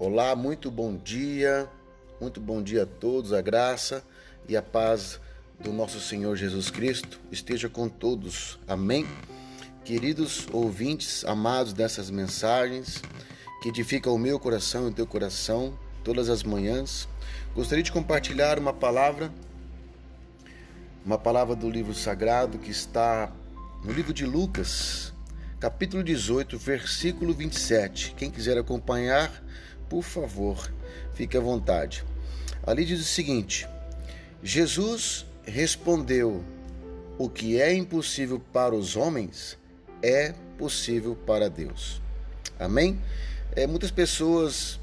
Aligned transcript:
Olá, 0.00 0.36
muito 0.36 0.70
bom 0.70 0.96
dia, 0.96 1.68
muito 2.20 2.40
bom 2.40 2.62
dia 2.62 2.84
a 2.84 2.86
todos, 2.86 3.32
a 3.32 3.40
graça 3.40 4.04
e 4.48 4.56
a 4.56 4.62
paz 4.62 5.20
do 5.58 5.72
nosso 5.72 5.98
Senhor 5.98 6.36
Jesus 6.36 6.70
Cristo 6.70 7.18
esteja 7.32 7.68
com 7.68 7.88
todos, 7.88 8.60
amém? 8.68 9.04
Queridos 9.84 10.46
ouvintes, 10.52 11.24
amados 11.24 11.72
dessas 11.72 12.10
mensagens, 12.10 13.02
que 13.60 13.70
edificam 13.70 14.14
o 14.14 14.18
meu 14.20 14.38
coração 14.38 14.86
e 14.86 14.90
o 14.90 14.94
teu 14.94 15.04
coração 15.04 15.76
todas 16.04 16.28
as 16.28 16.44
manhãs, 16.44 17.08
gostaria 17.52 17.82
de 17.82 17.90
compartilhar 17.90 18.56
uma 18.56 18.72
palavra, 18.72 19.32
uma 21.04 21.18
palavra 21.18 21.56
do 21.56 21.68
livro 21.68 21.92
sagrado 21.92 22.56
que 22.56 22.70
está 22.70 23.32
no 23.82 23.90
livro 23.90 24.14
de 24.14 24.24
Lucas, 24.24 25.12
capítulo 25.58 26.04
18, 26.04 26.56
versículo 26.56 27.34
27. 27.34 28.14
Quem 28.16 28.30
quiser 28.30 28.56
acompanhar, 28.56 29.42
por 29.88 30.02
favor, 30.02 30.70
fique 31.14 31.36
à 31.36 31.40
vontade. 31.40 32.04
Ali 32.66 32.84
diz 32.84 33.00
o 33.00 33.04
seguinte: 33.04 33.66
Jesus 34.42 35.26
respondeu: 35.44 36.44
O 37.18 37.28
que 37.28 37.60
é 37.60 37.72
impossível 37.72 38.40
para 38.52 38.74
os 38.74 38.96
homens 38.96 39.58
é 40.02 40.34
possível 40.56 41.16
para 41.26 41.48
Deus. 41.48 42.00
Amém? 42.58 43.00
É, 43.52 43.66
muitas 43.66 43.90
pessoas 43.90 44.78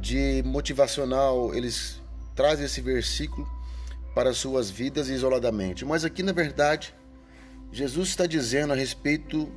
de 0.00 0.42
motivacional 0.44 1.54
eles 1.54 2.00
trazem 2.34 2.66
esse 2.66 2.80
versículo 2.80 3.48
para 4.14 4.32
suas 4.32 4.70
vidas 4.70 5.08
isoladamente, 5.08 5.84
mas 5.84 6.04
aqui 6.04 6.22
na 6.22 6.32
verdade 6.32 6.94
Jesus 7.72 8.10
está 8.10 8.26
dizendo 8.26 8.72
a 8.72 8.76
respeito 8.76 9.50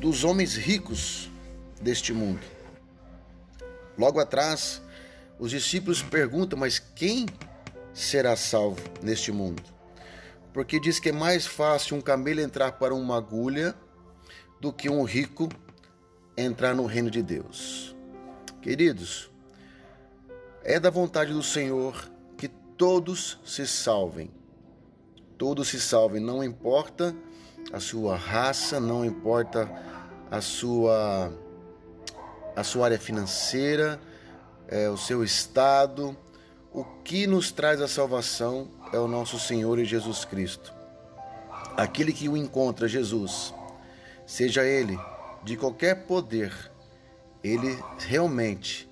dos 0.00 0.24
homens 0.24 0.56
ricos 0.56 1.30
deste 1.80 2.12
mundo. 2.12 2.40
Logo 3.96 4.18
atrás, 4.18 4.82
os 5.38 5.50
discípulos 5.50 6.02
perguntam: 6.02 6.58
Mas 6.58 6.78
quem 6.78 7.26
será 7.92 8.36
salvo 8.36 8.82
neste 9.02 9.30
mundo? 9.30 9.62
Porque 10.52 10.78
diz 10.78 11.00
que 11.00 11.08
é 11.08 11.12
mais 11.12 11.46
fácil 11.46 11.96
um 11.96 12.00
camelo 12.00 12.40
entrar 12.40 12.72
para 12.72 12.94
uma 12.94 13.16
agulha 13.16 13.74
do 14.60 14.72
que 14.72 14.88
um 14.88 15.02
rico 15.02 15.48
entrar 16.36 16.74
no 16.74 16.86
reino 16.86 17.10
de 17.10 17.22
Deus. 17.22 17.94
Queridos, 18.62 19.30
é 20.62 20.80
da 20.80 20.90
vontade 20.90 21.32
do 21.32 21.42
Senhor 21.42 22.10
que 22.36 22.48
todos 22.48 23.38
se 23.44 23.66
salvem. 23.66 24.30
Todos 25.36 25.68
se 25.68 25.80
salvem, 25.80 26.20
não 26.20 26.42
importa 26.42 27.14
a 27.72 27.80
sua 27.80 28.16
raça, 28.16 28.78
não 28.78 29.04
importa 29.04 29.68
a 30.30 30.40
sua 30.40 31.32
a 32.56 32.62
sua 32.62 32.86
área 32.86 32.98
financeira, 32.98 34.00
é, 34.68 34.88
o 34.88 34.96
seu 34.96 35.24
estado. 35.24 36.16
O 36.72 36.84
que 36.84 37.26
nos 37.26 37.52
traz 37.52 37.80
a 37.80 37.88
salvação 37.88 38.68
é 38.92 38.98
o 38.98 39.08
nosso 39.08 39.38
Senhor 39.38 39.78
e 39.78 39.84
Jesus 39.84 40.24
Cristo. 40.24 40.72
Aquele 41.76 42.12
que 42.12 42.28
o 42.28 42.36
encontra, 42.36 42.88
Jesus, 42.88 43.52
seja 44.26 44.64
ele 44.64 44.98
de 45.42 45.56
qualquer 45.56 46.06
poder, 46.06 46.52
ele 47.42 47.78
realmente 47.98 48.88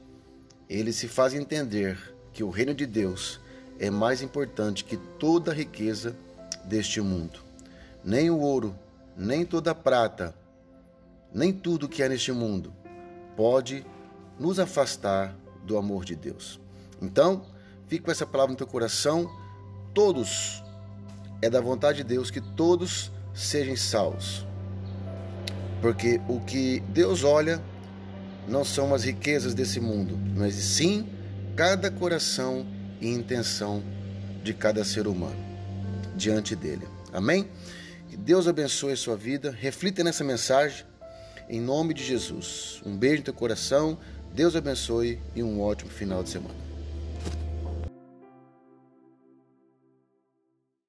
ele 0.69 0.93
se 0.93 1.07
faz 1.07 1.35
entender 1.35 1.99
que 2.33 2.43
o 2.43 2.51
reino 2.51 2.75
de 2.75 2.87
Deus 2.87 3.41
é 3.79 3.91
mais 3.91 4.23
importante 4.23 4.85
que 4.85 4.97
toda 4.97 5.51
a 5.51 5.55
riqueza 5.55 6.17
deste 6.65 7.01
mundo. 7.01 7.41
Nem 8.05 8.31
o 8.31 8.39
ouro, 8.39 8.75
nem 9.17 9.45
toda 9.45 9.73
a 9.73 9.75
prata, 9.75 10.35
nem 11.33 11.53
tudo 11.53 11.89
que 11.89 12.03
há 12.03 12.09
neste 12.09 12.33
mundo 12.33 12.73
pode 13.37 13.85
nos 14.39 14.59
afastar 14.59 15.37
do 15.65 15.77
amor 15.77 16.05
de 16.05 16.17
Deus. 16.17 16.61
Então, 17.01 17.45
fique 17.87 18.05
com 18.05 18.11
essa 18.11 18.27
palavra 18.27 18.53
no 18.53 18.57
teu 18.57 18.67
coração. 18.67 19.31
Todos, 19.95 20.63
é 21.41 21.51
da 21.51 21.61
vontade 21.61 21.98
de 21.98 22.05
Deus 22.05 22.31
que 22.31 22.41
todos 22.41 23.11
sejam 23.35 23.77
salvos. 23.77 24.47
Porque 25.81 26.21
o 26.29 26.41
que 26.41 26.81
Deus 26.89 27.25
olha 27.25 27.63
não 28.48 28.65
são 28.65 28.95
as 28.95 29.05
riquezas 29.05 29.55
desse 29.55 29.81
mundo, 29.81 30.19
mas 30.37 30.55
sim 30.55 31.09
cada 31.57 31.91
coração 31.91 32.67
e 33.01 33.09
intenção 33.09 33.83
de 34.42 34.55
cada 34.55 34.85
ser 34.85 35.07
humano 35.07 35.37
diante 36.17 36.55
dele. 36.57 36.87
Amém? 37.13 37.48
Que 38.09 38.17
Deus 38.17 38.47
abençoe 38.47 38.92
a 38.92 38.97
sua 38.97 39.17
vida. 39.17 39.51
Reflita 39.51 40.03
nessa 40.05 40.25
mensagem 40.25 40.85
em 41.48 41.61
nome 41.61 41.95
de 41.95 42.05
Jesus. 42.05 42.80
Um 42.85 42.97
beijo 42.97 43.19
no 43.19 43.25
teu 43.25 43.35
coração, 43.35 43.98
Deus 44.35 44.57
abençoe 44.57 45.19
e 45.35 45.42
um 45.42 45.61
ótimo 45.61 45.91
final 45.91 46.23
de 46.23 46.30
semana. 46.30 46.72